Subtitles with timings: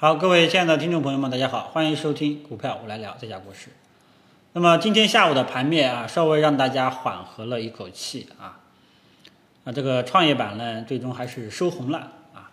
[0.00, 3.68] 好，各位亲爱的听众朋友们，大家好，欢迎收听股票我来聊这家故事。
[4.54, 8.60] 那么今天下午的盘面啊，稍微让大家缓和了一口气啊。
[9.64, 12.50] 啊，这个创业板呢，最终还是收红了啊。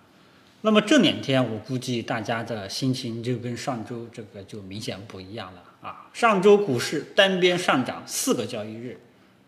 [0.59, 6.09] 那么这两天，我估计大家的心情就跟上周这个就明显不一样了啊。
[6.11, 8.99] 上周股市单边上涨四个交易日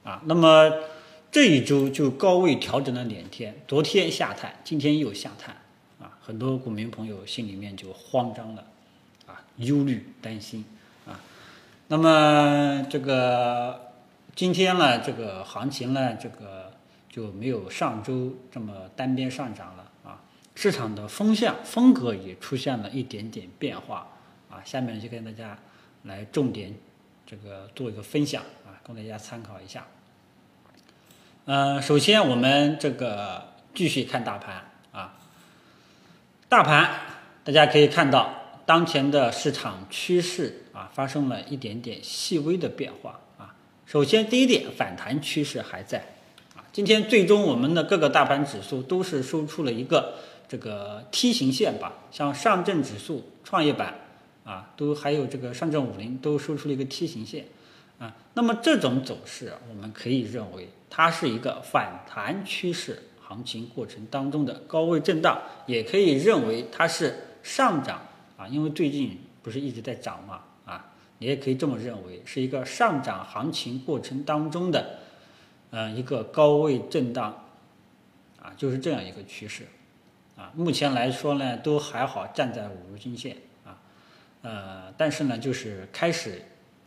[0.06, 0.72] 啊，那么
[1.30, 5.58] 这一周就高位调整了两天，昨天下探，今天又下探。
[6.30, 8.64] 很多股民朋友心里面就慌张了，
[9.25, 10.64] 啊，忧虑担心
[11.07, 11.20] 啊。
[11.87, 13.93] 那么这个
[14.36, 16.71] 今天呢，这个行情呢，这个
[17.10, 20.21] 就没有上周这么单边上涨了啊。
[20.54, 24.07] 市场的风向风格也出现了一点点变化
[24.51, 24.61] 啊。
[24.64, 25.57] 下面就跟大家
[26.04, 26.75] 来重点
[27.25, 29.84] 这个做一个分享啊，供大家参考一下。
[31.46, 35.16] 嗯，首先我们这个继续看大盘啊。
[36.50, 36.89] 大盘，
[37.44, 38.34] 大家可以看到，
[38.66, 43.54] 当前的市场趋势啊，发生了一点点细微的变化啊。
[43.86, 46.00] 首先，第一点，反弹趋势还在
[46.56, 46.66] 啊。
[46.73, 50.16] 今天最终我们的各个大盘指数都是收出了一个
[50.48, 53.94] 这个梯形线吧，像上证指数、创业板
[54.44, 57.45] 啊，都还有这个上证五零都收出了一个梯形线
[58.00, 58.16] 啊。
[58.34, 63.04] 那么这种走势，我们可以认为它是一个反弹趋势。
[63.30, 68.02] 行情过程当中的高位震荡，也可以认为它是上涨
[68.36, 74.98] 啊，因为最近不是一直在涨嘛啊，你也可以这么认为，是一个上涨行情过程当中的，
[75.70, 77.46] 呃，一个高位震荡
[78.42, 79.68] 啊，就是这样一个趋势
[80.36, 80.52] 啊。
[80.56, 83.78] 目前来说呢，都还好站在五日均线啊，
[84.42, 86.42] 呃，但是呢，就是开始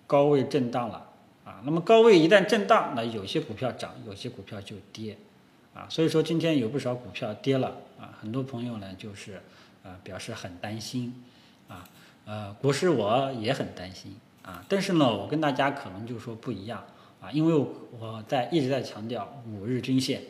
[0.08, 1.08] 高位震荡了
[1.44, 1.62] 啊。
[1.64, 5.16] 那么高位一旦震荡，那有些股票涨，有些股票就跌。
[5.74, 9.40] 啊，所以说今天有不少股票跌了啊，很多朋友呢就是
[9.82, 11.24] 呃表示很担心
[11.68, 11.88] 啊，
[12.26, 16.84] 呃，股市我也很担心啊，但是呢，我跟大家可能就说不一样
[17.20, 17.54] 啊，因为
[17.98, 20.22] 我在一直在强调五日均线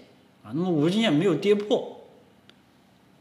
[0.44, 2.00] 啊，那么五日均线没有跌破，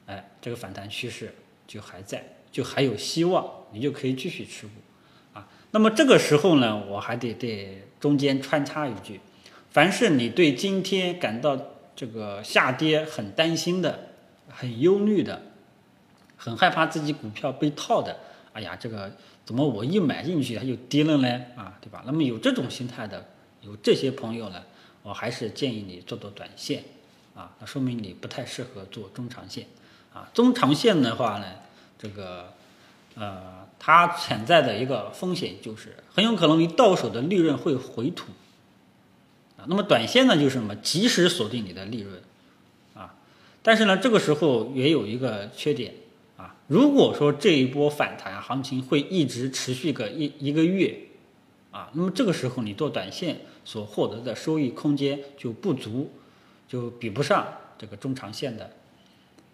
[0.05, 1.33] 哎，这个反弹趋势
[1.65, 4.73] 就还在，就还有希望，你就可以继续持股
[5.33, 5.47] 啊。
[5.71, 9.21] 那么这个时候呢，我还得对中间穿插一句，
[9.69, 11.55] 凡是你对今天感到
[12.01, 14.07] 这个下跌很担心的，
[14.49, 15.39] 很忧虑的，
[16.35, 18.17] 很害怕自己股票被套的。
[18.53, 21.27] 哎呀，这个怎么我一买进去它就跌了呢？
[21.55, 22.01] 啊，对吧？
[22.07, 23.23] 那么有这种心态的，
[23.61, 24.63] 有这些朋友呢，
[25.03, 26.83] 我还是建议你做做短线
[27.35, 27.55] 啊。
[27.59, 29.67] 那说明你不太适合做中长线
[30.11, 30.27] 啊。
[30.33, 31.45] 中长线的话呢，
[31.99, 32.51] 这个
[33.13, 38.31] 呃，它潜在的一个风险就是很有可能你到手的利润会回吐。
[39.67, 40.75] 那么短线呢，就是什么？
[40.77, 42.21] 及时锁定你的利润，
[42.93, 43.15] 啊，
[43.61, 45.93] 但是呢，这个时候也有一个缺点，
[46.37, 50.97] 啊，如果说这一波反弹行情会一直持续个一一个月，
[51.71, 56.11] 啊，那么这个时候你做短线所获得的收益空间就不足，
[56.67, 58.71] 就比不上这个中长线的，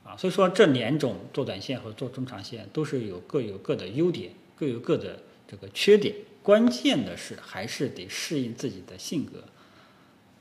[0.03, 9.43] 啊，所以说这两种做短线和做中长线都是有各有各的优点，各有各的这个缺点，关键的是还是得适应自己的性格。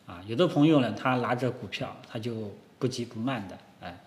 [0.06, 3.99] 啊，有的朋友呢，他拿着股票，他就不急不慢的，哎，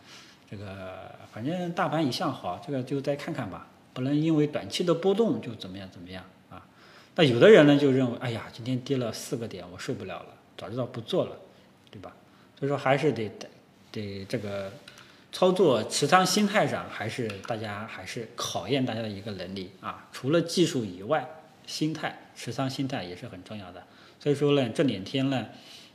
[0.50, 6.66] 这个反正大盘一向好，这个就再看看吧，不能因为短期的波动就怎么样怎么样啊。
[7.16, 10.28] 那有的人呢就认为，哎呀，今天跌了四个点，我受不了了，
[10.58, 11.36] 早知道不做了，
[11.92, 12.16] 对吧？
[12.58, 13.30] 所以说还是得
[13.92, 14.72] 得这个
[15.34, 20.08] 操作持仓心态上，还是大家还是考验大家的一个能力啊。
[20.14, 21.28] 除了技术以外，
[21.68, 23.84] 心态持仓心态也是很重要的。
[24.18, 25.46] 所以说呢，这两天呢。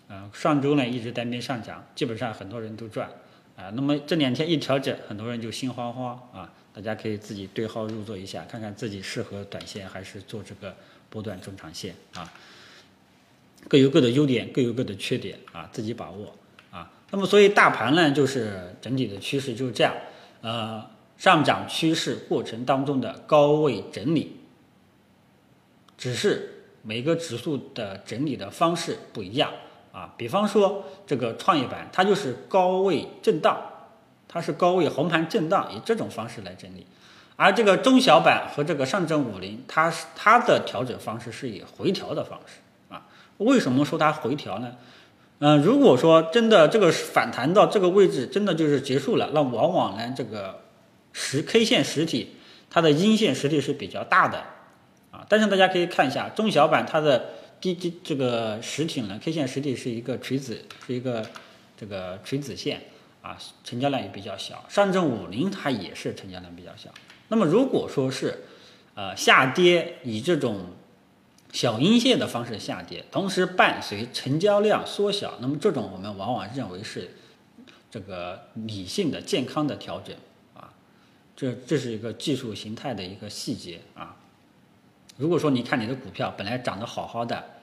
[0.08, 3.08] 啊，上周呢一直单边上涨，基本上很多人都赚
[3.56, 3.70] 啊。
[3.74, 6.52] 那么这两天一调整，很多人就心慌慌啊。
[6.74, 10.74] 大家可以自己对号入座一下，看看自己适合短线还是做这个
[11.08, 12.32] 波段中长线啊。
[13.68, 16.34] 各有各的优点，各有各的缺点啊，自己把握
[16.72, 16.90] 啊。
[17.10, 19.94] 那么所以大盘呢，就是整体的趋势就是这样，
[20.42, 20.84] 呃，
[21.16, 24.40] 上涨趋势过程当中的高位整理，
[25.96, 29.52] 只是每个指数的整理的方式不一样。
[29.94, 33.56] 啊，比方说这个创业板，它就是高位震荡，
[34.26, 36.84] 它是高位红盘震荡，以这种方式来整理；
[37.36, 42.56] 而这个中小板和这个上证五零，它是它的调整方式是以回调的方式
[42.92, 43.06] 啊。
[43.38, 44.72] 为什么说它回调呢？
[45.38, 50.62] 嗯，如果说真的这个反弹到这个位置，真的就是结束了，那往往呢这个
[51.12, 52.34] 实 K 线实体
[52.68, 54.38] 它的阴线实体是比较大的
[55.12, 55.24] 啊。
[55.28, 57.26] 但是大家可以看一下中小板它的。
[57.64, 61.26] 低低这个实体呢，K 线实体是一个垂子，是一个
[61.74, 62.82] 这个垂子线
[63.22, 66.90] 啊，成交量也比较小，上证五零它也是成交量比较小。
[67.28, 68.44] 那么如果说是
[68.94, 70.72] 呃下跌以这种
[71.54, 77.16] 小阴线的方式下跌，同时伴随成交量缩小，那么这种我们往往认为是
[77.90, 80.14] 这个理性的、健康的调整
[80.52, 80.70] 啊，
[81.34, 84.16] 这这是一个技术形态的一个细节啊。
[85.16, 87.53] 如果说你看你的股票本来涨得好好的，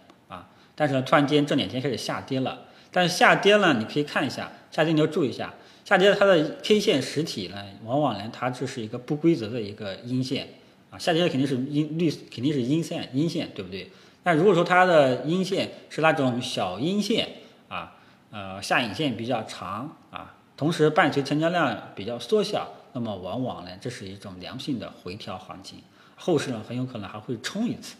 [0.75, 5.53] 但是呢突然间这两天开始下跌了，但是下跌了你可以看一下，下跌你要注意一下，
[5.85, 10.47] 下跌它的 K 线实体呢，往往呢它这是一个不规则的一个阴线
[10.89, 13.89] 啊，下跌的肯定是阴绿肯定是阴线阴线对不对？
[14.23, 17.27] 但如果说它的阴线是那种小阴线
[17.67, 17.95] 啊，
[18.31, 25.79] 呃下影线比较长啊，同时伴随成交量比较缩小，那么往往呢这是一种良性的回调行情。
[26.15, 27.95] 后市呢很有可能还会冲一次，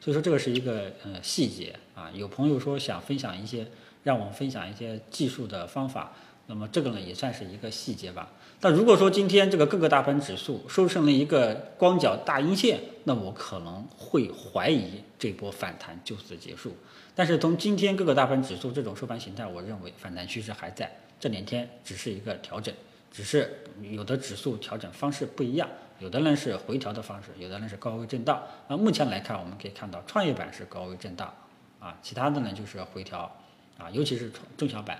[0.00, 2.10] 所以说这个是一个呃细节啊。
[2.14, 3.66] 有朋友说想分享一些，
[4.02, 6.12] 让我们分享一些技术的方法，
[6.46, 8.30] 那么这个呢也算是一个细节吧。
[8.62, 16.74] 但如果说今天这个各个大盘指数收成了一个光脚大阴线，那我可能会怀疑这波反弹就此结束。
[17.14, 22.74] 但是从今天各个大盘指数这种收盘形态，我认为反弹趋势还在，这两天只是一个调整，
[23.10, 25.68] 只是有的指数调整方式不一样。
[26.00, 28.42] 有的人是回调的方式，有的人是高位震荡。
[28.68, 31.32] 那目前来看，我们可以看到创业板是高位震荡，
[31.78, 33.30] 啊，其他的呢就是回调，
[33.78, 34.98] 啊，尤其是中小板。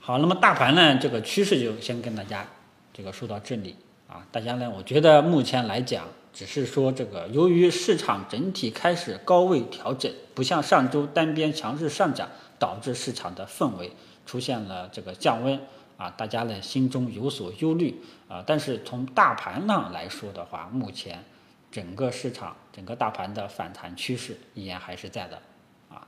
[0.00, 2.46] 好，那么大盘呢，这个趋势就先跟大家
[2.92, 3.76] 这个说到这里，
[4.08, 12.28] 啊，大家呢，我觉得目前来讲，只是说这个由于市场整体开始高位调整，不像上周单边强势上涨，
[12.58, 13.92] 导致市场的氛围
[14.24, 15.60] 出现了这个降温。
[15.96, 21.24] 啊，大家呢心中有所忧虑啊，但是从大盘上来说的话，目前
[21.70, 25.40] 整个市场、整个大盘的反弹趋势依然还是在的，
[25.88, 26.06] 啊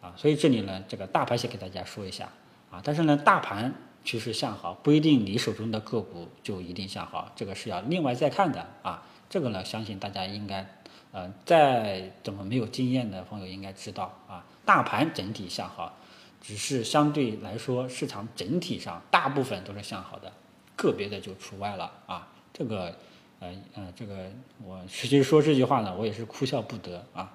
[0.00, 2.28] 啊，所以这里呢，这个大盘先给大家说一下
[2.70, 3.74] 啊，但是呢，大盘
[4.04, 10.64] 趋势向好，不一定你手中的个股就一定向好，这个是要另外再看的啊，这个呢，相信大家应该，
[11.10, 15.96] 呃，再怎么没有经验的朋友应该知道啊，大盘整体向好。
[16.40, 20.32] 只是相对来说，市场整体上大部分都是向好的，
[20.76, 22.28] 个别的就除外了啊。
[22.52, 22.94] 这个，
[23.40, 24.30] 呃呃，这个
[24.64, 27.34] 我其实说这句话呢，我也是哭笑不得啊。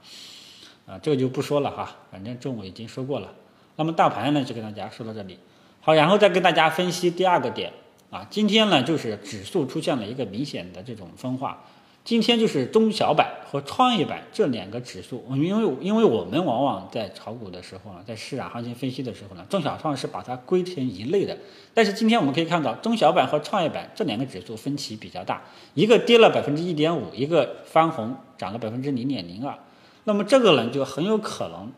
[0.86, 3.34] 啊，这个就不说了哈，反正中午已经说过了。
[3.78, 5.40] 那么大盘呢，就跟大家说到这里。
[5.80, 7.72] 好，然后再跟大家分析第二个点
[8.10, 8.28] 啊。
[8.30, 11.64] 今天呢，就是指数出现了一个明显的这种分化。
[12.06, 21.38] 今天就是中小板和创业板这两个指数，因为因为我们往往在炒股的时候呢，在市场行情分析的时候呢，中小创是把它归成一类的。
[21.74, 25.42] 但是今天我们可以看到，中小板和创业板这两个指数分歧比较大，
[25.76, 29.58] 一个跌了百分之一点五，一个翻红涨了百分之零点零二。
[30.04, 31.72] 那么这个呢，就很有可能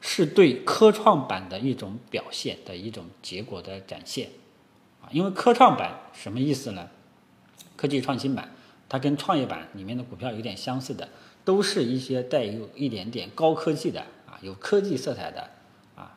[0.00, 4.28] 是对科创板的一种表现的一种结果的展现
[5.02, 5.10] 啊。
[5.10, 6.88] 因为科创板什么意思呢？
[7.74, 8.48] 科技创新板。
[8.88, 11.06] 它跟创业板里面的股票有点相似的，
[11.44, 15.46] 都是一些带有一点点高科技的啊，有科技色彩的
[15.94, 16.16] 啊，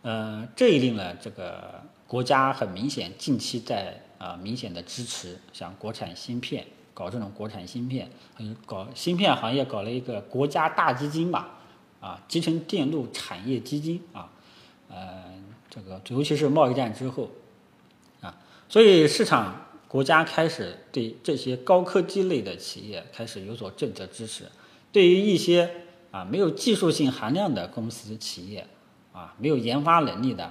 [0.00, 11.50] 呃，这一类呢，这个国家很明显近期在啊明显的支持，像国产芯片搞这种国产芯片，还有搞芯片行业搞了一个国家大基金吧，
[12.00, 14.30] 啊，集成电路产业基金啊，
[14.88, 15.24] 呃，
[15.68, 17.28] 这个尤其是贸易战之后
[18.22, 18.34] 啊，
[18.70, 19.65] 所以市场。
[19.88, 24.44] 国家开始对这些高科技类的企业开始有所政策支持，
[24.90, 25.70] 对于一些
[26.10, 28.66] 啊没有技术性含量的公司企业，
[29.12, 30.50] 啊没有研发能力的，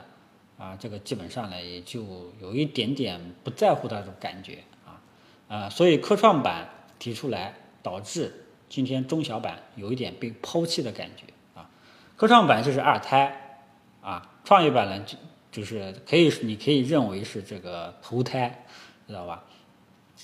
[0.57, 5.01] 啊这个基本上呢也就有一点点不在乎的那种感觉啊
[5.49, 11.25] 啊，所以科创板提出来，导致今天中小板有一点被抛弃的感觉
[11.59, 11.69] 啊，
[12.15, 13.59] 科创板就是二胎
[14.01, 15.17] 啊，创业板呢就
[15.51, 18.65] 就是可以你可以认为是这个头胎。
[19.07, 19.43] 知道吧？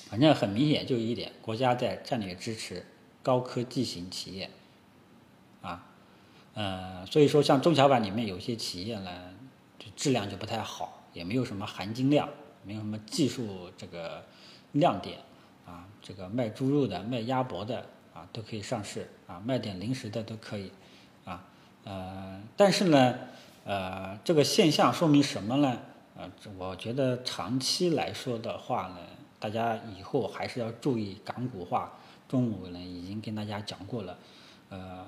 [0.10, 2.86] 反正很明显，就一点，国家在战略支持
[3.22, 4.50] 高科技型企业，
[5.62, 5.86] 啊，
[6.54, 9.34] 呃，所以说像中小板里面有些企业呢，
[9.78, 12.30] 就质量就不太好，也没有什么含金量，
[12.64, 14.24] 没有什么技术这个
[14.72, 15.20] 亮点，
[15.66, 20.72] 啊，这个卖猪肉的、卖鸭脖的啊都可以上市，啊，卖点零食的都可以，
[21.26, 21.44] 啊，
[21.84, 23.20] 呃，但是呢，
[23.66, 25.78] 呃，这个现象说明什么呢？
[26.22, 28.98] 呃，我觉得长期来说的话呢，
[29.40, 31.92] 大家以后还是要注意港股化。
[32.30, 34.18] 中午呢已经跟大家讲过了，
[34.70, 35.06] 呃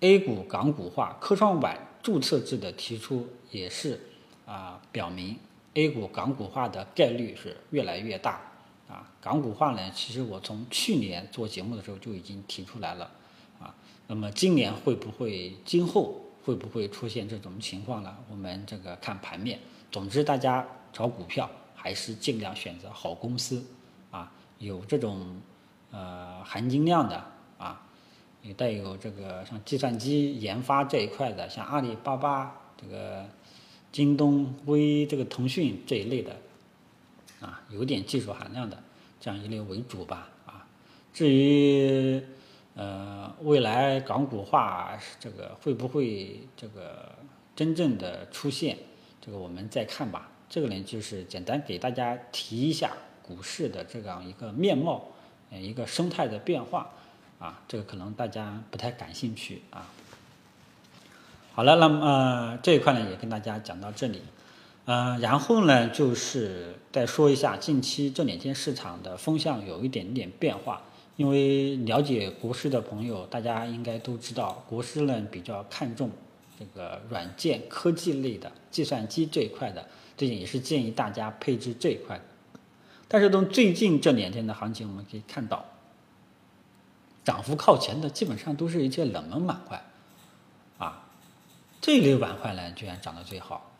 [0.00, 4.00] ，A 股港股化，科创板注册制的提出也是
[4.46, 5.36] 啊，表明
[5.74, 8.40] A 股港股化的概率是越来越大。
[8.88, 13.10] 啊，港股化呢，其实我从去年做节目的时候就已经提出来了。
[13.60, 13.74] 啊，
[14.06, 18.16] 那么今年会不会，今后会不会出现这种情况呢？
[18.30, 19.58] 我们这个看盘面。
[19.94, 23.64] 总之，大家炒股票还是尽量选择好公司
[24.10, 25.40] 啊，有这种
[25.92, 27.24] 呃含金量的
[27.58, 27.80] 啊，
[28.42, 33.24] 也带有这个像计算机研发这一块的，像阿里巴巴这个、
[33.92, 36.34] 京东、微这个腾讯这一类的
[37.40, 38.76] 啊，有点技术含量的
[39.20, 40.66] 这样一类为主吧啊。
[41.12, 42.20] 至于
[42.74, 47.12] 呃未来港股化这个会不会这个
[47.54, 48.76] 真正的出现？
[49.24, 50.28] 这个我们再看吧。
[50.50, 55.06] 这个呢，就是简单给大家提一下股市的这样一个面貌，
[55.50, 56.90] 呃，一个生态的变化
[57.38, 57.62] 啊。
[57.66, 59.90] 这个可能大家不太感兴趣啊。
[61.54, 64.20] 好了，那么呃这一块呢，也跟大家讲到这里。
[64.84, 70.82] 呃，然后呢，就是再说一下近期这两天市场的风向有一点点变化。
[71.16, 76.10] 因为了解国师的朋友，大家应该都知道，国师呢比较看重。
[76.58, 82.20] 这个软件科技类的计算机这一块的，最近也是建议大家配置这一块。
[83.08, 85.64] 但是从最近这两天的行情，我们可以看到，
[87.24, 89.84] 涨幅靠前的基本上都是一些冷门板块，
[90.78, 91.06] 啊，
[91.80, 93.70] 这类板块呢居然涨得最好，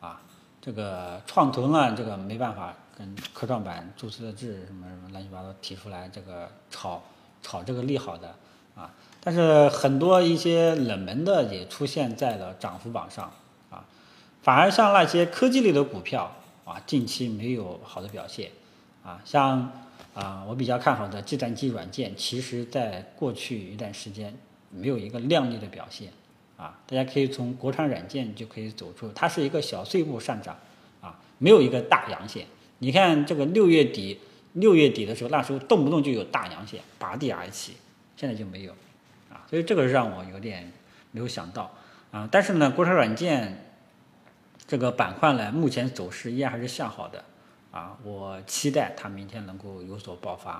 [0.00, 0.20] 啊，
[0.60, 7.02] 这个创投呢，这个没办法跟科创板注册制什么什么乱七八糟提出来这个炒
[7.42, 8.34] 炒这个利好的。
[8.78, 13.32] 啊，但是很多一些冷门的也出现在了涨幅榜上
[13.70, 13.84] 啊，
[14.40, 18.52] 反而像那些科技类的股票啊，近期没有好的表现
[19.02, 19.72] 啊，像
[20.14, 24.32] 啊我比较看好的计算机软件，其实在过去一段时间
[24.70, 26.12] 没有一个亮丽的表现
[26.56, 30.56] 啊，大家可以从国产软件就可以走出，它是一个小碎步上涨
[31.00, 32.46] 啊，没有一个大阳线。
[32.78, 34.20] 你看这个六月底，
[34.52, 37.72] 六月底的时候，那时候动不动就有大阳线拔地而起。
[38.18, 38.72] 现在就没有，
[39.30, 40.72] 啊，所以这个让我有点
[41.12, 41.70] 没有想到，
[42.10, 43.64] 啊，但是呢，国产软件
[44.66, 47.24] 这个板块呢，目前走势依然还是向好的，
[47.70, 50.54] 啊，我期待它明天能够有所爆发，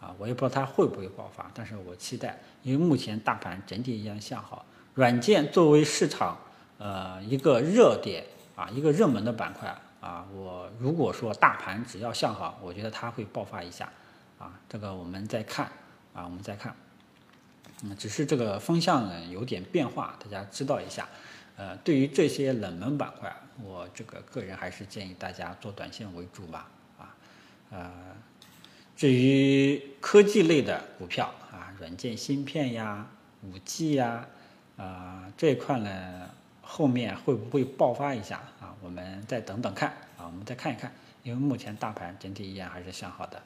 [0.00, 4.64] 啊，我也不知道它会不会爆发，但是我期待，因为目前大盘整体依然向好，
[4.94, 6.38] 软件作为市场
[6.78, 8.24] 呃一个热点
[8.56, 9.68] 啊，一个热门的板块
[10.00, 13.92] 啊，我如果说大盘只要向好，我觉得它会爆发一下，
[14.38, 15.66] 啊，这个我们再看，
[16.14, 16.74] 啊，我们再看。
[17.84, 21.08] 嗯，只是这个风向呢有点变化，大家知道一下。
[21.56, 26.68] 呃，对于这些冷门板块，我这个个人还是建议大家做短线为主吧。
[26.98, 27.14] 啊，
[27.70, 27.92] 呃，
[28.96, 33.06] 至于科技类的股票啊，软件芯片呀、
[33.42, 34.26] 五 G 呀，
[34.76, 36.30] 啊这一块呢，
[36.62, 38.74] 后面会不会爆发一下啊？
[38.80, 40.90] 我们再等等看啊，我们再看一看，
[41.22, 43.42] 因为目前大盘整体依然还是向好的，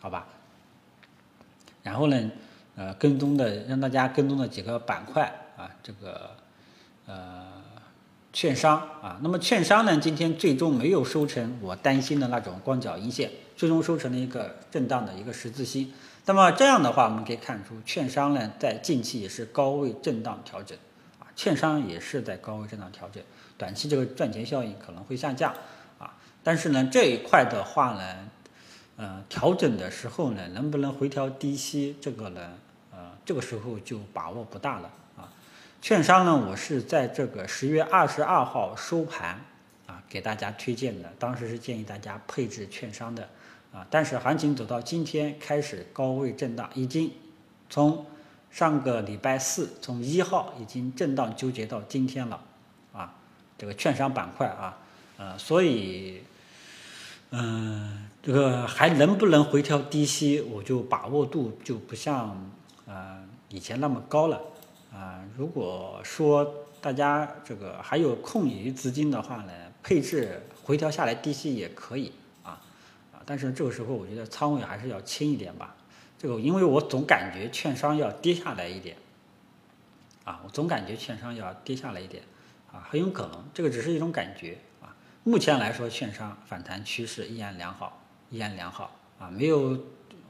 [0.00, 0.26] 好吧？
[1.82, 2.30] 然后呢？
[2.74, 6.30] 呃，跟踪的让大家跟踪的几个板块啊，这个
[7.06, 7.44] 呃，
[8.32, 15.92] 券商啊，那么券商呢，今天最终没有收成我担心的那种光脚阴线，最终收成了一个震荡的一个十字星。
[16.24, 20.78] 那么这样的话，我们可以看出，券商呢在近期也是高位震荡调整
[21.18, 23.22] 啊，券商也是在高位震荡调整，
[23.58, 25.52] 短期这个赚钱效应可能会下降
[25.98, 28.30] 啊，但是呢这一块的话呢。
[29.02, 31.96] 呃，调整的时候呢，能不能回调低吸？
[32.00, 32.52] 这个呢，
[32.92, 35.28] 呃，这个时候就把握不大了啊。
[35.80, 39.40] 券商呢，我是在这个十月二十二号收盘
[39.88, 43.28] 啊，给大家推荐的，当时是建议大家配置券商的
[43.72, 43.84] 啊。
[43.90, 47.10] 但是行情走到今天开始高位震荡，已经
[47.68, 48.06] 从
[48.52, 52.40] 上个礼拜四从一号已经震荡纠结到今天了
[52.92, 53.12] 啊。
[53.58, 54.78] 这个券商板块啊，
[55.16, 56.22] 呃，所以。
[57.34, 62.50] 嗯，这个还能不能回调低吸，我就把握度就不像
[62.86, 64.38] 呃以前那么高了
[64.92, 65.24] 啊。
[65.34, 72.12] 如果说大家这个还有空余资金的话呢，配置回调下来低吸也可以
[72.42, 72.60] 啊
[73.14, 73.22] 啊。
[73.24, 75.74] 但是这个时候我觉得仓位还是要轻一点吧。
[76.18, 78.94] 这个因为我总感觉券商要跌下来一点
[80.24, 82.22] 啊，我总感觉券商要跌下来一点
[82.70, 84.58] 啊，很有可能，这个只是一种感觉。
[85.24, 89.78] 目前来说，券商反弹趋势依然良好，依然良好啊，没有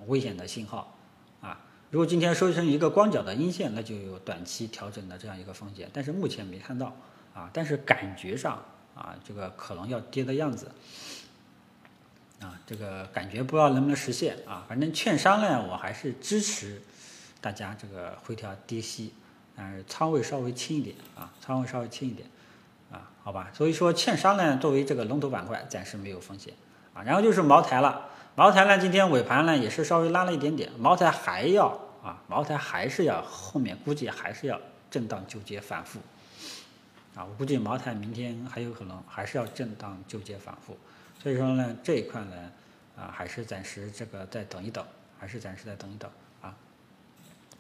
[0.06, 0.94] 危险的信号
[1.40, 1.58] 啊。
[1.90, 6.94] 如果今天收成一个光脚的阴线，那就有短期调整的这样一个风险，但是目前没看到
[7.32, 7.48] 啊。
[7.54, 8.62] 但是感觉上
[8.94, 10.70] 啊，这个可能要跌的样子
[12.42, 14.66] 啊，这个感觉不知道能不能实现啊。
[14.68, 16.82] 反正券商呢，我还是支持
[17.40, 19.14] 大家这个回调低吸，
[19.56, 22.28] 但是仓位稍微轻一点啊，仓位稍微轻一点。
[22.92, 26.54] 啊，好吧，所以说券商呢，作为这个龙头板块，暂时没有风险
[26.94, 27.02] 啊。
[27.02, 31.68] 然后就是茅台了，茅台呢，今天尾盘呢也是稍微拉了一点点，茅台还要
[32.02, 35.98] 啊，茅台还是要后面估计还是要震荡纠结反复
[37.14, 40.76] 啊，我估计茅台明天还有可能还是要震荡纠结反复，
[41.22, 42.36] 所以说呢，这一块呢，
[42.96, 44.84] 啊，还是暂时这个再等一等，
[45.18, 46.54] 还是暂时再等一等啊。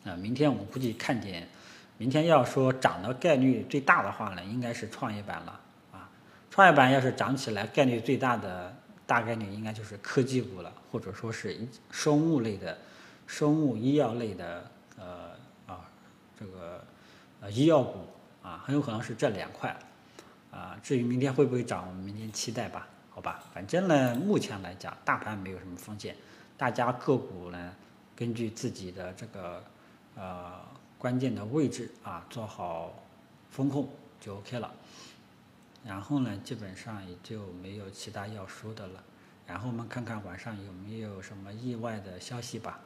[0.04, 1.46] 啊，明天我估计看点，
[2.02, 5.60] 明天要说涨的概率最大的话呢，应该是创业板了
[5.92, 6.10] 啊。
[6.50, 8.74] 创业板要是涨起来，概率最大的
[9.06, 11.56] 大概率应该就是科技股了，或者说是
[11.92, 12.76] 生物类的、
[13.28, 14.68] 生物医药类的
[14.98, 15.30] 呃
[15.68, 15.86] 啊
[16.36, 16.82] 这个
[17.40, 18.00] 呃医药股。
[18.42, 19.72] 啊，很有可能是这两块，
[20.50, 26.16] 啊，至于明天会不会涨，我们明天期待吧，好吧，反正呢，目前来讲，大盘没有什么风险，
[26.56, 27.72] 大家个股呢，
[28.16, 29.62] 根据自己的这个
[30.14, 30.60] 呃
[30.98, 32.92] 关键的位置啊，做好
[33.50, 33.88] 风控
[34.20, 34.72] 就 OK 了，
[35.84, 39.02] 然后呢，基本上也就没有其他要说的了，
[39.46, 42.80] 然后我们看看晚上有没有什么意外的消息吧。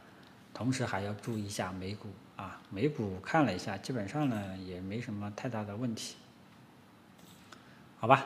[0.54, 6.16] 同时还要注意一下美股啊，美股看了一下，基本上呢也没什么太大的问题，
[7.98, 8.24] 好吧？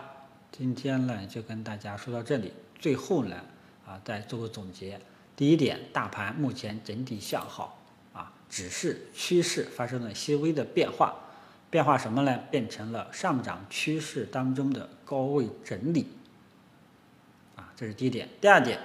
[0.52, 3.36] 今天呢就跟大家说到这里，最后呢
[3.84, 5.00] 啊再做个总结。
[5.34, 7.79] 第一点，大盘目前整体向好，
[8.50, 11.14] 只是趋势发生了些微的变化，
[11.70, 12.38] 变化什么呢？
[12.50, 16.06] 变成了上涨趋势当中的高位整理
[17.56, 18.28] 啊，这是第一点。
[18.40, 18.78] 第二点，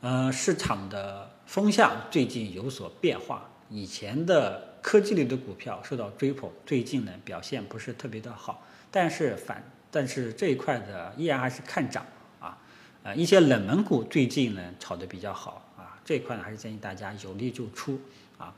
[0.00, 1.28] 呃，市场的。
[1.50, 12.06] 风向最近有所变化，以前的科技类的股票受到追捧，最近呢表现不是特别的好，但是反但是这一块的依然还是看涨
[12.38, 12.56] 啊，
[13.02, 18.00] 呃一些冷门股最近呢炒得比较好啊，这一块呢还是建议大家有利就出
[18.38, 18.54] 啊，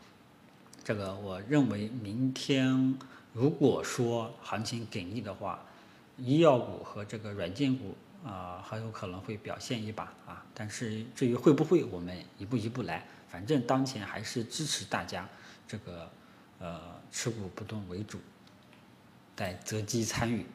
[0.85, 2.99] 这个我认为明天
[3.33, 5.59] 如果说行情给力的话，
[6.19, 7.95] 医药股和这个软件股。
[8.25, 13.05] 啊，很有可能会表现一把啊，但是至于会不会，我们一步一步来。
[13.29, 15.29] 反正当前还是支持大家
[15.67, 16.09] 这个
[16.61, 18.21] 呃持股不动为主，
[19.35, 20.47] 在择机参与，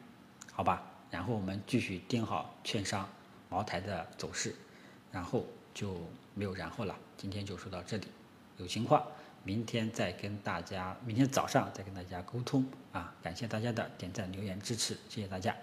[0.50, 0.82] 好吧？
[1.10, 3.06] 然后我们继续盯好券商、
[3.50, 4.54] 茅台的走势，
[5.12, 5.44] 然后
[5.74, 5.94] 就
[6.32, 6.96] 没有然后了。
[7.18, 8.06] 今天就说到这里，
[8.56, 9.04] 有情况
[9.44, 13.14] 明天再跟大家，明天早上再跟大家沟通啊。
[13.22, 15.54] 感谢大家的点赞、留言、支持，谢谢大家。